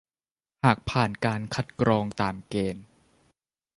[0.63, 2.85] หากผ่านการคัดกรองตามเกณฑ์